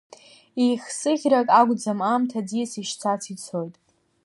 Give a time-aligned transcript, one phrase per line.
[0.63, 3.75] Еихсыӷьрак ақәӡам, аамҭа аӡиас ишцац ицоит.